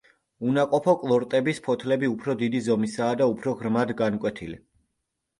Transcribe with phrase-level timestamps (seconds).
[0.51, 4.57] უნაყოფო ყლორტების ფოთლები უფრო დიდი ზომისაა და უფრო ღრმად განკვეთილი.